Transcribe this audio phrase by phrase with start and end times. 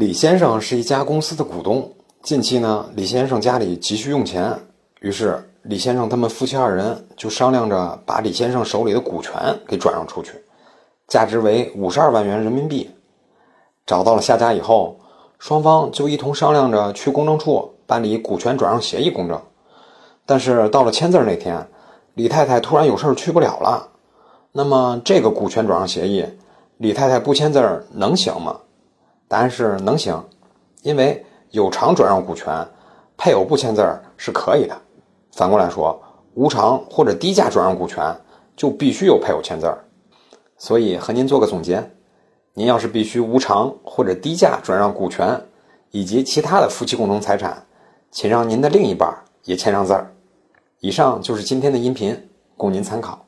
[0.00, 1.92] 李先生是一家公司的股东，
[2.22, 4.58] 近期呢，李先生家里急需用钱，
[5.00, 9.34] 于是李先生他们夫妻二人就商量着把李先生手里的股权
[9.68, 10.42] 给转让出去，
[11.06, 12.90] 价值为五十二万元人民币。
[13.84, 14.98] 找到了下家以后，
[15.38, 19.38] 双方就一同商量着去公证处办理股权转让协议公证。
[20.24, 21.68] 但是到了签字那天，
[22.14, 23.86] 李太太突然有事去不了了。
[24.52, 26.24] 那么这个股权转让协议，
[26.78, 28.60] 李太太不签字能行吗？
[29.30, 30.20] 答案是能行，
[30.82, 32.66] 因为有偿转让股权，
[33.16, 34.76] 配偶不签字儿是可以的。
[35.30, 36.02] 反过来说，
[36.34, 38.12] 无偿或者低价转让股权
[38.56, 39.78] 就必须有配偶签字儿。
[40.58, 41.92] 所以和您做个总结：
[42.54, 45.40] 您要是必须无偿或者低价转让股权
[45.92, 47.64] 以及其他的夫妻共同财产，
[48.10, 50.12] 请让您的另一半也签上字儿。
[50.80, 53.24] 以上就是今天的音频，供您参考。